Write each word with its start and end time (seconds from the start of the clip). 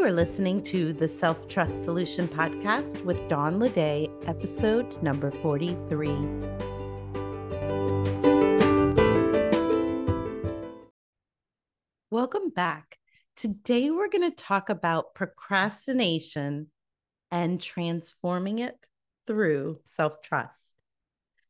You 0.00 0.06
are 0.06 0.12
listening 0.12 0.62
to 0.64 0.94
the 0.94 1.06
Self 1.06 1.46
Trust 1.46 1.84
Solution 1.84 2.26
Podcast 2.26 3.04
with 3.04 3.18
Dawn 3.28 3.60
Lede, 3.60 4.08
episode 4.26 5.02
number 5.02 5.30
43. 5.30 6.08
Welcome 12.10 12.48
back. 12.48 12.96
Today, 13.36 13.90
we're 13.90 14.08
going 14.08 14.30
to 14.30 14.34
talk 14.34 14.70
about 14.70 15.14
procrastination 15.14 16.68
and 17.30 17.60
transforming 17.60 18.60
it 18.60 18.78
through 19.26 19.80
self 19.84 20.22
trust. 20.22 20.62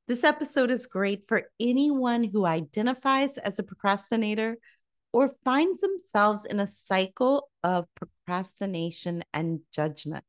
This 0.08 0.24
episode 0.24 0.72
is 0.72 0.88
great 0.88 1.28
for 1.28 1.44
anyone 1.60 2.24
who 2.24 2.44
identifies 2.44 3.38
as 3.38 3.60
a 3.60 3.62
procrastinator 3.62 4.56
or 5.12 5.34
finds 5.44 5.80
themselves 5.80 6.44
in 6.44 6.60
a 6.60 6.66
cycle 6.66 7.50
of 7.64 7.86
procrastination 7.94 9.24
and 9.32 9.60
judgment. 9.72 10.24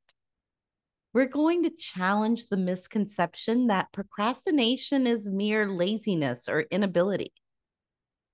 We're 1.14 1.28
going 1.28 1.64
to 1.64 1.70
challenge 1.70 2.46
the 2.46 2.58
misconception 2.58 3.68
that 3.68 3.92
procrastination 3.92 5.08
is 5.08 5.30
mere 5.30 5.68
laziness 5.68 6.48
or 6.48 6.62
inability. 6.62 7.34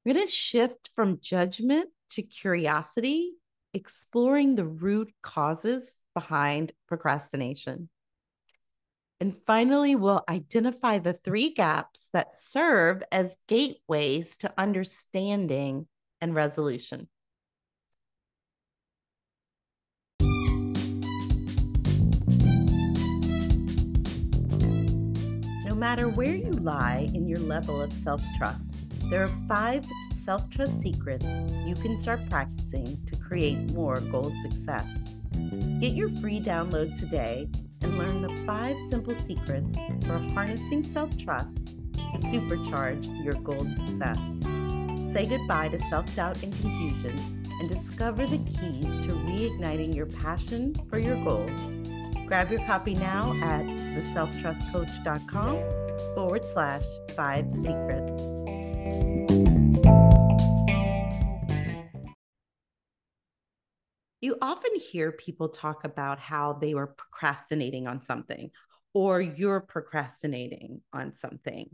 We're 0.05 0.13
going 0.13 0.27
to 0.27 0.31
shift 0.31 0.91
from 0.93 1.19
judgment 1.19 1.89
to 2.11 2.21
curiosity, 2.21 3.33
exploring 3.73 4.55
the 4.55 4.65
root 4.65 5.11
causes 5.23 5.95
behind 6.13 6.71
procrastination. 6.87 7.89
And 9.19 9.35
finally, 9.35 9.95
we'll 9.95 10.23
identify 10.29 10.99
the 10.99 11.13
three 11.13 11.49
gaps 11.49 12.09
that 12.13 12.35
serve 12.35 13.01
as 13.11 13.37
gateways 13.47 14.37
to 14.37 14.53
understanding 14.55 15.87
and 16.21 16.35
resolution. 16.35 17.07
No 25.65 25.75
matter 25.75 26.09
where 26.09 26.35
you 26.35 26.51
lie 26.51 27.07
in 27.13 27.27
your 27.27 27.39
level 27.39 27.81
of 27.81 27.93
self 27.93 28.21
trust, 28.37 28.77
there 29.09 29.23
are 29.23 29.31
five 29.47 29.85
self 30.11 30.49
trust 30.49 30.81
secrets 30.81 31.25
you 31.65 31.75
can 31.75 31.97
start 31.97 32.19
practicing 32.29 33.01
to 33.05 33.15
create 33.17 33.71
more 33.71 33.99
goal 34.01 34.31
success. 34.41 34.85
Get 35.79 35.93
your 35.93 36.09
free 36.19 36.41
download 36.41 36.99
today 36.99 37.47
and 37.81 37.97
learn 37.97 38.21
the 38.21 38.35
five 38.45 38.75
simple 38.89 39.15
secrets 39.15 39.77
for 40.05 40.17
harnessing 40.33 40.83
self 40.83 41.15
trust 41.17 41.67
to 41.67 42.17
supercharge 42.17 43.23
your 43.23 43.35
goal 43.35 43.65
success. 43.65 44.17
Say 45.11 45.25
goodbye 45.25 45.69
to 45.69 45.79
self 45.79 46.13
doubt 46.15 46.43
and 46.43 46.53
confusion 46.59 47.43
and 47.59 47.67
discover 47.69 48.27
the 48.27 48.37
keys 48.39 48.97
to 48.99 49.13
reigniting 49.13 49.95
your 49.95 50.05
passion 50.05 50.75
for 50.89 50.99
your 50.99 51.15
goals. 51.23 51.49
Grab 52.27 52.51
your 52.51 52.63
copy 52.65 52.93
now 52.93 53.33
at 53.41 53.65
theselftrustcoach.com 53.65 56.13
forward 56.13 56.43
slash 56.51 56.83
five 57.15 57.49
secrets. 57.51 58.21
You 64.19 64.35
often 64.41 64.71
hear 64.75 65.11
people 65.11 65.49
talk 65.49 65.83
about 65.85 66.19
how 66.19 66.53
they 66.53 66.73
were 66.73 66.87
procrastinating 66.87 67.85
on 67.87 68.01
something 68.01 68.49
or 68.93 69.21
you're 69.21 69.61
procrastinating 69.61 70.81
on 70.91 71.13
something. 71.13 71.69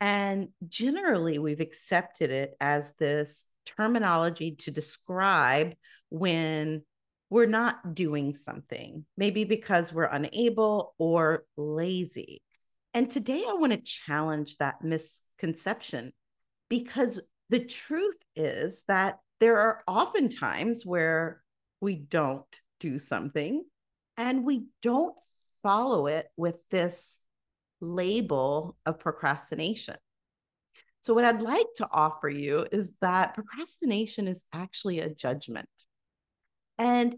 And 0.00 0.48
generally, 0.68 1.38
we've 1.38 1.60
accepted 1.60 2.30
it 2.30 2.54
as 2.60 2.92
this 2.98 3.44
terminology 3.64 4.56
to 4.56 4.70
describe 4.70 5.74
when 6.10 6.82
we're 7.30 7.46
not 7.46 7.94
doing 7.94 8.34
something, 8.34 9.04
maybe 9.16 9.44
because 9.44 9.92
we're 9.92 10.04
unable 10.04 10.94
or 10.98 11.44
lazy. 11.56 12.42
And 12.94 13.10
today, 13.10 13.44
I 13.48 13.54
want 13.54 13.72
to 13.72 13.80
challenge 13.80 14.56
that 14.58 14.82
misconception 14.82 16.12
because 16.68 17.20
the 17.50 17.60
truth 17.60 18.16
is 18.34 18.82
that 18.88 19.18
there 19.40 19.58
are 19.58 19.82
often 19.86 20.28
times 20.28 20.84
where 20.84 21.42
we 21.80 21.96
don't 21.96 22.60
do 22.80 22.98
something 22.98 23.64
and 24.16 24.44
we 24.44 24.66
don't 24.82 25.16
follow 25.62 26.06
it 26.06 26.26
with 26.36 26.56
this 26.70 27.18
label 27.80 28.76
of 28.86 28.98
procrastination. 28.98 29.96
So, 31.02 31.14
what 31.14 31.24
I'd 31.24 31.42
like 31.42 31.66
to 31.76 31.88
offer 31.90 32.28
you 32.28 32.66
is 32.72 32.92
that 33.00 33.34
procrastination 33.34 34.26
is 34.26 34.44
actually 34.52 35.00
a 35.00 35.08
judgment. 35.08 35.68
And 36.78 37.16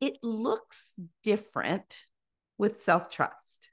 it 0.00 0.18
looks 0.22 0.92
different 1.22 2.06
with 2.58 2.80
self 2.80 3.08
trust. 3.08 3.70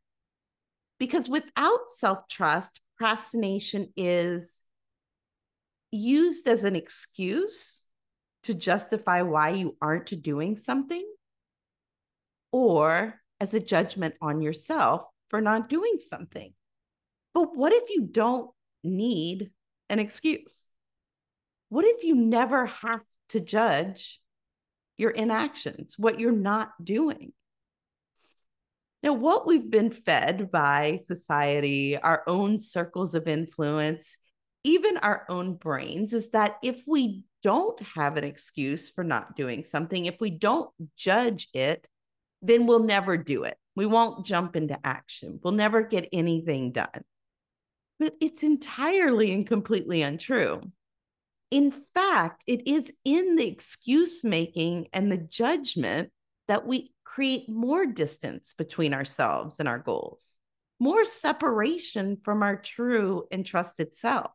Because 1.00 1.28
without 1.28 1.92
self 1.96 2.28
trust, 2.30 2.80
procrastination 2.96 3.92
is 3.98 4.62
used 5.92 6.48
as 6.48 6.64
an 6.64 6.76
excuse 6.76 7.86
to 8.44 8.54
justify 8.54 9.22
why 9.22 9.50
you 9.50 9.76
aren't 9.82 10.22
doing 10.22 10.56
something 10.56 11.06
or 12.52 13.20
as 13.40 13.54
a 13.54 13.60
judgment 13.60 14.16
on 14.22 14.42
yourself 14.42 15.04
for 15.32 15.42
not 15.42 15.70
doing 15.70 15.98
something. 16.08 16.54
But 17.34 17.58
what 17.58 17.72
if 17.72 17.90
you 17.90 18.02
don't 18.02 18.52
need 18.84 19.50
an 19.90 19.98
excuse? 19.98 20.70
What 21.70 21.86
if 21.86 22.04
you 22.04 22.16
never 22.16 22.66
have 22.66 23.00
to 23.30 23.40
judge 23.40 24.22
your 24.98 25.12
inactions, 25.12 25.96
what 25.98 26.20
you're 26.20 26.34
not 26.34 26.72
doing? 26.84 27.32
Now, 29.02 29.14
what 29.14 29.48
we've 29.48 29.72
been 29.72 29.90
fed 29.90 30.52
by 30.52 31.00
society, 31.04 31.98
our 31.98 32.24
own 32.28 32.60
circles 32.60 33.16
of 33.16 33.28
influence, 33.28 34.18
even 34.66 34.98
our 34.98 35.26
own 35.30 35.56
brains, 35.56 36.12
is 36.14 36.30
that 36.32 36.58
if 36.62 36.84
we 36.86 37.24
don't 37.42 37.82
have 37.82 38.18
an 38.18 38.26
excuse 38.26 38.90
for 38.90 39.04
not 39.06 39.36
doing 39.38 39.64
something, 39.64 40.06
if 40.06 40.18
we 40.20 40.30
don't 40.30 40.70
judge 40.98 41.48
it, 41.54 41.88
then 42.42 42.68
we'll 42.68 42.84
never 42.84 43.16
do 43.16 43.44
it. 43.44 43.58
We 43.76 43.86
won't 43.86 44.26
jump 44.26 44.56
into 44.56 44.78
action. 44.86 45.40
We'll 45.44 45.54
never 45.54 45.82
get 45.82 46.10
anything 46.12 46.72
done. 46.72 47.04
But 48.00 48.16
it's 48.20 48.44
entirely 48.44 49.32
and 49.32 49.46
completely 49.48 50.02
untrue. 50.02 50.62
In 51.52 51.74
fact, 51.94 52.44
it 52.48 52.68
is 52.68 52.92
in 53.04 53.36
the 53.36 53.48
excuse 53.48 54.24
making 54.24 54.88
and 54.94 55.12
the 55.12 55.18
judgment 55.18 56.12
that 56.48 56.66
we 56.66 56.94
create 57.04 57.50
more 57.50 57.86
distance 57.86 58.54
between 58.58 58.94
ourselves 58.94 59.60
and 59.60 59.68
our 59.68 59.80
goals, 59.80 60.28
more 60.80 61.06
separation 61.06 62.18
from 62.24 62.42
our 62.42 62.56
true 62.56 63.26
and 63.32 63.46
trusted 63.46 63.94
selves. 63.94 64.32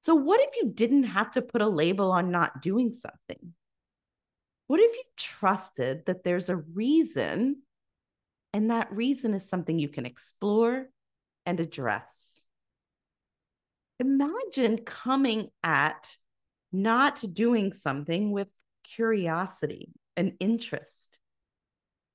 So, 0.00 0.14
what 0.14 0.40
if 0.40 0.56
you 0.56 0.72
didn't 0.72 1.04
have 1.04 1.30
to 1.32 1.42
put 1.42 1.62
a 1.62 1.68
label 1.68 2.10
on 2.10 2.30
not 2.30 2.60
doing 2.60 2.90
something? 2.90 3.54
What 4.72 4.80
if 4.80 4.96
you 4.96 5.02
trusted 5.18 6.06
that 6.06 6.24
there's 6.24 6.48
a 6.48 6.56
reason 6.56 7.60
and 8.54 8.70
that 8.70 8.90
reason 8.90 9.34
is 9.34 9.46
something 9.46 9.78
you 9.78 9.90
can 9.90 10.06
explore 10.06 10.88
and 11.44 11.60
address? 11.60 12.10
Imagine 14.00 14.78
coming 14.78 15.50
at 15.62 16.16
not 16.72 17.22
doing 17.34 17.74
something 17.74 18.32
with 18.32 18.48
curiosity 18.82 19.92
and 20.16 20.36
interest, 20.40 21.18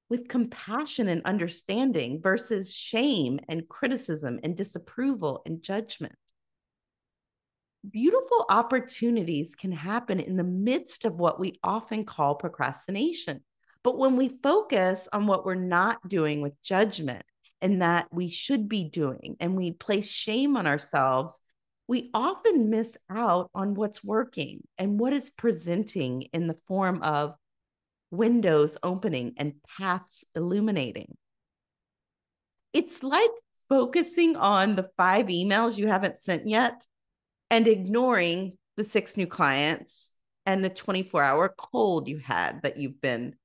with 0.09 0.27
compassion 0.27 1.07
and 1.07 1.21
understanding 1.25 2.23
versus 2.23 2.73
shame 2.73 3.39
and 3.47 3.69
criticism 3.69 4.39
and 4.41 4.57
disapproval 4.57 5.43
and 5.45 5.61
judgment 5.61 6.17
beautiful 7.91 8.45
opportunities 8.49 9.55
can 9.55 9.71
happen 9.71 10.19
in 10.19 10.37
the 10.37 10.43
midst 10.43 11.05
of 11.05 11.15
what 11.15 11.39
we 11.39 11.59
often 11.63 12.05
call 12.05 12.35
procrastination. 12.35 13.41
But 13.83 13.97
when 13.97 14.15
we 14.17 14.37
focus 14.43 15.07
on 15.13 15.27
what 15.27 15.45
we're 15.45 15.55
not 15.55 16.07
doing 16.07 16.41
with 16.41 16.61
judgment 16.61 17.23
and 17.61 17.81
that 17.81 18.07
we 18.11 18.29
should 18.29 18.67
be 18.67 18.83
doing, 18.83 19.37
and 19.39 19.55
we 19.55 19.71
place 19.71 20.09
shame 20.09 20.57
on 20.57 20.67
ourselves, 20.67 21.39
we 21.87 22.09
often 22.13 22.69
miss 22.69 22.97
out 23.09 23.49
on 23.55 23.73
what's 23.73 24.03
working 24.03 24.61
and 24.77 24.99
what 24.99 25.13
is 25.13 25.29
presenting 25.29 26.23
in 26.33 26.47
the 26.47 26.57
form 26.67 27.01
of 27.01 27.35
windows 28.11 28.77
opening 28.83 29.33
and 29.37 29.53
paths 29.77 30.25
illuminating. 30.35 31.15
It's 32.73 33.03
like 33.03 33.31
focusing 33.69 34.35
on 34.35 34.75
the 34.75 34.89
five 34.97 35.27
emails 35.27 35.77
you 35.77 35.87
haven't 35.87 36.19
sent 36.19 36.47
yet 36.47 36.85
and 37.49 37.67
ignoring 37.67 38.57
the 38.75 38.83
six 38.83 39.17
new 39.17 39.27
clients 39.27 40.11
and 40.45 40.63
the 40.63 40.69
24 40.69 41.21
hour 41.23 41.53
cold 41.57 42.07
you 42.07 42.19
had 42.19 42.61
that 42.63 42.77
you've 42.77 43.01
been 43.01 43.35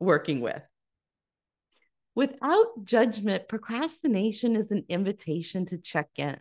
working 0.00 0.40
with. 0.40 0.62
Without 2.14 2.84
judgment, 2.84 3.48
procrastination 3.48 4.56
is 4.56 4.72
an 4.72 4.84
invitation 4.88 5.66
to 5.66 5.78
check 5.78 6.08
in. 6.16 6.36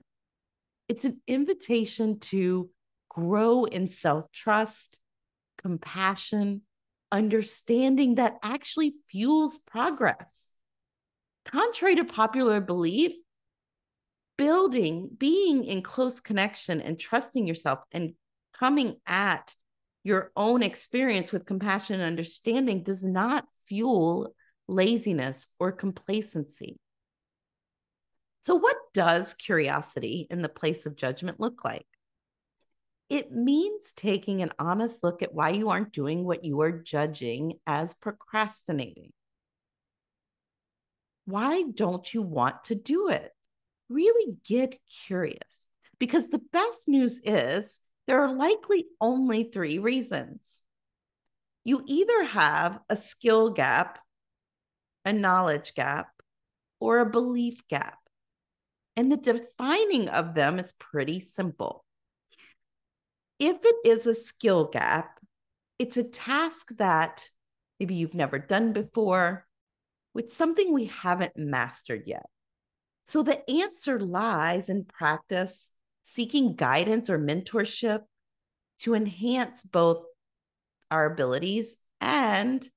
It's 0.89 1.05
an 1.05 1.21
invitation 1.27 2.19
to 2.19 2.69
grow 3.09 3.65
in 3.65 3.87
self 3.87 4.31
trust, 4.31 4.97
compassion, 5.57 6.61
understanding 7.11 8.15
that 8.15 8.37
actually 8.41 8.95
fuels 9.09 9.59
progress. 9.59 10.47
Contrary 11.45 11.95
to 11.95 12.05
popular 12.05 12.59
belief, 12.59 13.13
building, 14.37 15.09
being 15.17 15.65
in 15.65 15.81
close 15.81 16.19
connection 16.19 16.81
and 16.81 16.99
trusting 16.99 17.47
yourself 17.47 17.79
and 17.91 18.13
coming 18.53 18.97
at 19.05 19.55
your 20.03 20.31
own 20.35 20.63
experience 20.63 21.31
with 21.31 21.45
compassion 21.45 21.95
and 21.95 22.03
understanding 22.03 22.83
does 22.83 23.03
not 23.03 23.45
fuel 23.67 24.33
laziness 24.67 25.47
or 25.59 25.71
complacency. 25.71 26.79
So, 28.39 28.55
what 28.55 28.77
does 28.93 29.33
curiosity 29.33 30.27
in 30.29 30.41
the 30.41 30.49
place 30.49 30.85
of 30.85 30.95
judgment 30.95 31.39
look 31.39 31.65
like? 31.65 31.85
It 33.09 33.31
means 33.31 33.93
taking 33.93 34.41
an 34.41 34.51
honest 34.59 35.03
look 35.03 35.21
at 35.21 35.33
why 35.33 35.49
you 35.49 35.69
aren't 35.69 35.93
doing 35.93 36.23
what 36.23 36.43
you 36.43 36.61
are 36.61 36.71
judging 36.71 37.59
as 37.65 37.93
procrastinating. 37.93 39.11
Why 41.25 41.63
don't 41.63 42.13
you 42.13 42.21
want 42.21 42.65
to 42.65 42.75
do 42.75 43.09
it? 43.09 43.31
Really 43.89 44.37
get 44.45 44.77
curious 45.05 45.61
because 45.99 46.29
the 46.29 46.41
best 46.51 46.87
news 46.87 47.19
is 47.23 47.79
there 48.05 48.21
are 48.23 48.33
likely 48.33 48.85
only 48.99 49.43
three 49.43 49.79
reasons. 49.79 50.61
You 51.63 51.83
either 51.85 52.23
have 52.23 52.79
a 52.89 52.95
skill 52.95 53.49
gap, 53.49 53.99
a 55.03 55.13
knowledge 55.13 55.73
gap, 55.75 56.09
or 56.79 56.99
a 56.99 57.09
belief 57.09 57.67
gap. 57.67 57.97
And 58.95 59.11
the 59.11 59.17
defining 59.17 60.09
of 60.09 60.33
them 60.33 60.59
is 60.59 60.73
pretty 60.73 61.19
simple. 61.19 61.85
If 63.39 63.57
it 63.63 63.75
is 63.85 64.07
a 64.07 64.15
skill 64.15 64.65
gap, 64.65 65.19
it's 65.77 65.97
a 65.97 66.03
task 66.03 66.75
that 66.77 67.29
maybe 67.79 67.95
you've 67.95 68.15
never 68.15 68.39
done 68.39 68.73
before, 68.73 69.45
with 70.13 70.33
something 70.33 70.73
we 70.73 70.85
haven't 70.85 71.37
mastered 71.37 72.03
yet. 72.07 72.25
So 73.07 73.23
the 73.23 73.49
answer 73.49 74.01
lies 74.01 74.67
in 74.67 74.83
practice, 74.83 75.69
seeking 76.03 76.55
guidance 76.55 77.09
or 77.09 77.17
mentorship 77.17 78.01
to 78.79 78.95
enhance 78.95 79.63
both 79.63 80.03
our 80.91 81.05
abilities 81.05 81.77
and 82.01 82.67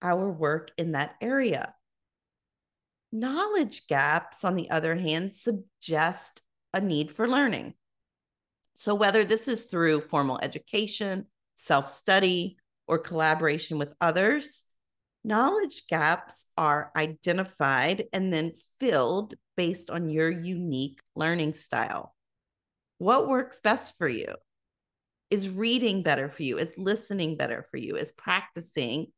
our 0.00 0.30
work 0.30 0.70
in 0.78 0.92
that 0.92 1.16
area. 1.20 1.74
Knowledge 3.12 3.86
gaps, 3.88 4.42
on 4.42 4.54
the 4.54 4.70
other 4.70 4.96
hand, 4.96 5.34
suggest 5.34 6.40
a 6.72 6.80
need 6.80 7.10
for 7.10 7.28
learning. 7.28 7.74
So, 8.74 8.94
whether 8.94 9.22
this 9.22 9.48
is 9.48 9.66
through 9.66 10.02
formal 10.02 10.38
education, 10.42 11.26
self 11.56 11.90
study, 11.90 12.56
or 12.86 12.98
collaboration 12.98 13.76
with 13.76 13.94
others, 14.00 14.67
knowledge 15.28 15.84
gaps 15.88 16.46
are 16.56 16.90
identified 16.96 18.06
and 18.12 18.32
then 18.32 18.52
filled 18.80 19.34
based 19.56 19.90
on 19.90 20.08
your 20.08 20.30
unique 20.30 20.98
learning 21.14 21.52
style. 21.52 22.14
What 22.96 23.28
works 23.28 23.60
best 23.60 23.96
for 23.98 24.08
you? 24.08 24.34
Is 25.30 25.48
reading 25.48 26.02
better 26.02 26.30
for 26.30 26.42
you? 26.42 26.58
Is 26.58 26.74
listening 26.78 27.36
better 27.36 27.66
for 27.70 27.76
you? 27.76 27.96
Is 27.96 28.10
practicing 28.10 29.08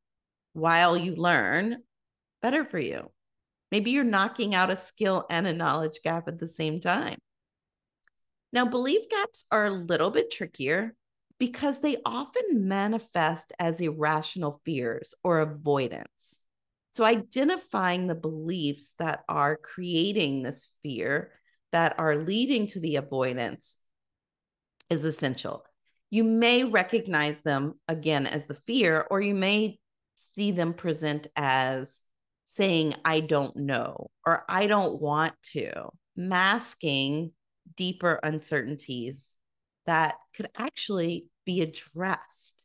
while 0.53 0.97
you 0.97 1.15
learn 1.15 1.77
better 2.43 2.65
for 2.65 2.81
you? 2.81 3.11
Maybe 3.71 3.93
you're 3.93 4.03
knocking 4.03 4.55
out 4.55 4.71
a 4.71 4.77
skill 4.77 5.25
and 5.31 5.47
a 5.47 5.53
knowledge 5.53 6.01
gap 6.03 6.27
at 6.27 6.41
the 6.41 6.49
same 6.49 6.81
time. 6.81 7.19
Now, 8.53 8.67
belief 8.67 9.09
gaps 9.09 9.45
are 9.53 9.67
a 9.67 9.71
little 9.71 10.11
bit 10.11 10.33
trickier 10.33 10.97
because 11.41 11.81
they 11.81 11.97
often 12.05 12.69
manifest 12.69 13.53
as 13.59 13.81
irrational 13.81 14.61
fears 14.65 15.15
or 15.25 15.41
avoidance. 15.41 16.39
So, 16.93 17.03
identifying 17.03 18.07
the 18.07 18.15
beliefs 18.15 18.95
that 18.99 19.25
are 19.29 19.57
creating 19.57 20.43
this 20.43 20.69
fear, 20.83 21.33
that 21.73 21.99
are 21.99 22.17
leading 22.17 22.67
to 22.69 22.81
the 22.81 22.97
avoidance, 22.97 23.79
is 24.91 25.05
essential. 25.05 25.65
You 26.11 26.25
may 26.25 26.65
recognize 26.65 27.41
them 27.41 27.75
again 27.89 28.27
as 28.27 28.45
the 28.47 28.55
fear, 28.55 29.07
or 29.11 29.21
you 29.21 29.35
may 29.35 29.79
see 30.17 30.51
them 30.51 30.75
present 30.75 31.29
as 31.37 32.01
saying, 32.47 32.95
I 33.05 33.21
don't 33.21 33.57
know, 33.57 34.11
or 34.27 34.45
I 34.49 34.67
don't 34.67 35.01
want 35.01 35.35
to, 35.53 35.89
masking 36.17 37.33
deeper 37.77 38.19
uncertainties 38.23 39.25
that 39.87 40.17
could 40.37 40.49
actually 40.57 41.27
be 41.45 41.61
addressed. 41.61 42.63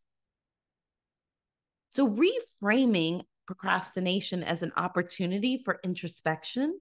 So, 1.89 2.10
reframing 2.10 3.24
procrastination 3.48 4.44
as 4.44 4.63
an 4.63 4.72
opportunity 4.75 5.62
for 5.63 5.80
introspection 5.83 6.80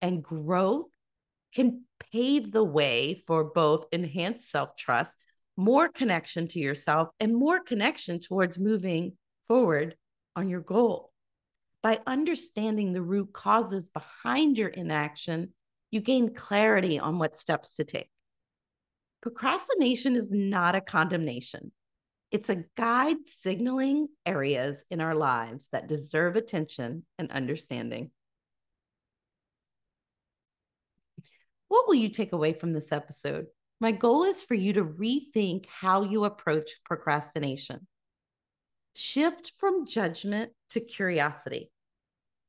and 0.00 0.22
growth 0.22 0.86
can 1.54 1.82
pave 2.12 2.52
the 2.52 2.64
way 2.64 3.22
for 3.26 3.44
both 3.44 3.86
enhanced 3.92 4.50
self 4.50 4.76
trust, 4.76 5.16
more 5.56 5.88
connection 5.88 6.48
to 6.48 6.58
yourself, 6.58 7.08
and 7.20 7.34
more 7.34 7.60
connection 7.60 8.20
towards 8.20 8.58
moving 8.58 9.16
forward 9.48 9.96
on 10.36 10.48
your 10.48 10.60
goal. 10.60 11.12
By 11.82 12.00
understanding 12.06 12.92
the 12.92 13.02
root 13.02 13.32
causes 13.32 13.90
behind 13.90 14.56
your 14.56 14.68
inaction, 14.68 15.52
you 15.90 16.00
gain 16.00 16.34
clarity 16.34 16.98
on 16.98 17.18
what 17.18 17.36
steps 17.36 17.76
to 17.76 17.84
take. 17.84 18.08
Procrastination 19.24 20.16
is 20.16 20.30
not 20.30 20.74
a 20.74 20.82
condemnation. 20.82 21.72
It's 22.30 22.50
a 22.50 22.64
guide 22.76 23.16
signaling 23.24 24.08
areas 24.26 24.84
in 24.90 25.00
our 25.00 25.14
lives 25.14 25.68
that 25.72 25.88
deserve 25.88 26.36
attention 26.36 27.06
and 27.18 27.32
understanding. 27.32 28.10
What 31.68 31.88
will 31.88 31.94
you 31.94 32.10
take 32.10 32.34
away 32.34 32.52
from 32.52 32.74
this 32.74 32.92
episode? 32.92 33.46
My 33.80 33.92
goal 33.92 34.24
is 34.24 34.42
for 34.42 34.52
you 34.52 34.74
to 34.74 34.84
rethink 34.84 35.64
how 35.68 36.02
you 36.02 36.26
approach 36.26 36.72
procrastination. 36.84 37.86
Shift 38.94 39.52
from 39.56 39.86
judgment 39.86 40.52
to 40.72 40.80
curiosity. 40.80 41.70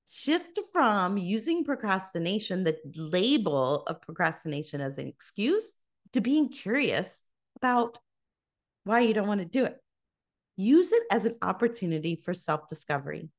Shift 0.10 0.60
from 0.74 1.18
using 1.18 1.64
procrastination, 1.64 2.66
the 2.66 2.78
label 2.98 3.84
of 3.88 4.02
procrastination 4.02 4.82
as 4.82 4.98
an 4.98 5.08
excuse, 5.08 5.74
to 6.16 6.22
being 6.22 6.50
curious 6.50 7.22
about 7.58 7.98
why 8.86 9.02
you 9.02 9.14
don't 9.14 9.28
want 9.28 9.42
to 9.42 9.46
do 9.46 9.66
it. 9.66 9.78
Use 10.58 10.92
it 10.92 11.04
as 11.12 11.26
an 11.26 11.36
opportunity 11.42 12.16
for 12.16 12.34
self 12.34 12.68
discovery. 12.68 13.30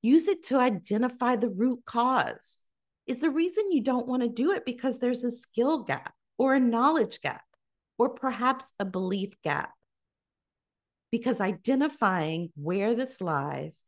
Use 0.00 0.26
it 0.26 0.44
to 0.46 0.56
identify 0.56 1.36
the 1.36 1.50
root 1.50 1.80
cause. 1.84 2.64
Is 3.06 3.20
the 3.20 3.30
reason 3.30 3.70
you 3.70 3.82
don't 3.82 4.06
want 4.06 4.22
to 4.22 4.28
do 4.28 4.52
it 4.52 4.64
because 4.64 4.98
there's 4.98 5.24
a 5.24 5.30
skill 5.30 5.82
gap 5.82 6.14
or 6.38 6.54
a 6.54 6.60
knowledge 6.60 7.20
gap 7.20 7.44
or 7.98 8.08
perhaps 8.08 8.72
a 8.80 8.84
belief 8.84 9.34
gap? 9.42 9.72
Because 11.10 11.40
identifying 11.40 12.50
where 12.54 12.94
this 12.94 13.20
lies 13.20 13.82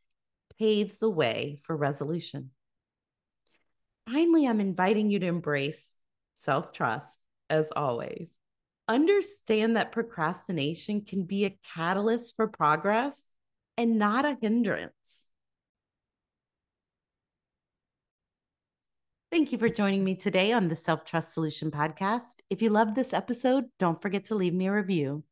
paves 0.59 0.97
the 0.97 1.09
way 1.09 1.59
for 1.63 1.75
resolution. 1.75 2.51
Finally, 4.07 4.47
I'm 4.47 4.59
inviting 4.61 5.09
you 5.09 5.17
to 5.19 5.25
embrace 5.25 5.91
self 6.35 6.71
trust 6.71 7.17
as 7.49 7.71
always. 7.75 8.27
Understand 8.87 9.77
that 9.77 9.91
procrastination 9.91 11.01
can 11.01 11.23
be 11.23 11.45
a 11.45 11.57
catalyst 11.75 12.35
for 12.35 12.47
progress 12.47 13.25
and 13.77 13.97
not 13.97 14.25
a 14.25 14.37
hindrance. 14.41 15.25
Thank 19.31 19.51
you 19.51 19.57
for 19.57 19.69
joining 19.69 20.03
me 20.03 20.15
today 20.15 20.53
on 20.53 20.67
the 20.67 20.75
Self 20.75 21.03
Trust 21.03 21.33
Solution 21.33 21.71
Podcast. 21.71 22.35
If 22.49 22.61
you 22.61 22.69
loved 22.69 22.95
this 22.95 23.11
episode, 23.11 23.65
don't 23.79 24.01
forget 24.01 24.25
to 24.25 24.35
leave 24.35 24.53
me 24.53 24.67
a 24.67 24.71
review. 24.71 25.23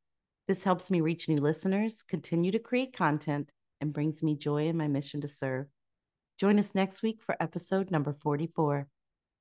This 0.48 0.64
helps 0.64 0.92
me 0.92 1.00
reach 1.00 1.30
new 1.30 1.38
listeners, 1.38 2.04
continue 2.04 2.52
to 2.52 2.60
create 2.60 2.98
content, 2.98 3.50
and 3.80 3.94
brings 3.94 4.22
me 4.22 4.36
joy 4.36 4.68
in 4.68 4.76
my 4.76 4.88
mission 4.88 5.22
to 5.22 5.28
serve. 5.28 5.68
Join 6.38 6.60
us 6.60 6.76
next 6.76 7.02
week 7.02 7.22
for 7.22 7.42
episode 7.42 7.92
number 7.92 8.14
44. 8.14 8.88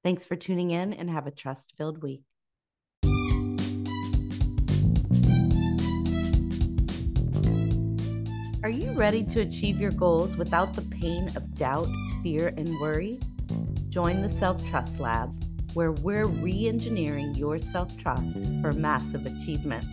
Thanks 0.04 0.24
for 0.24 0.36
tuning 0.36 0.70
in 0.70 0.92
and 0.92 1.10
have 1.10 1.26
a 1.26 1.32
trust 1.32 1.72
filled 1.76 2.02
week. 2.02 2.22
Are 8.62 8.70
you 8.70 8.92
ready 8.92 9.24
to 9.24 9.40
achieve 9.40 9.80
your 9.80 9.90
goals 9.90 10.36
without 10.36 10.74
the 10.74 10.82
pain 10.82 11.26
of 11.34 11.56
doubt, 11.56 11.88
fear, 12.22 12.54
and 12.56 12.78
worry? 12.78 13.18
Join 13.88 14.22
the 14.22 14.28
Self 14.28 14.64
Trust 14.70 15.00
Lab, 15.00 15.34
where 15.74 15.90
we're 15.90 16.26
re 16.26 16.68
engineering 16.68 17.34
your 17.34 17.58
self 17.58 17.98
trust 17.98 18.38
for 18.60 18.72
massive 18.72 19.26
achievement. 19.26 19.84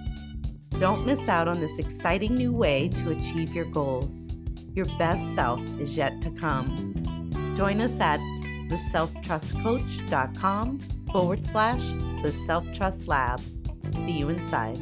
Don't 0.77 1.03
miss 1.03 1.27
out 1.27 1.47
on 1.47 1.59
this 1.59 1.79
exciting 1.79 2.35
new 2.35 2.53
way 2.53 2.89
to 2.89 3.09
achieve 3.09 3.55
your 3.55 3.65
goals. 3.65 4.29
Your 4.75 4.85
best 4.99 5.33
self 5.33 5.59
is 5.79 5.97
yet 5.97 6.21
to 6.21 6.29
come. 6.29 7.55
Join 7.57 7.81
us 7.81 7.99
at 7.99 8.19
theselftrustcoach.com 8.69 10.79
forward 11.11 11.43
slash 11.43 11.81
the 12.21 12.31
self 12.45 12.71
trust 12.71 13.07
lab. 13.07 13.41
See 14.05 14.19
you 14.19 14.29
inside. 14.29 14.77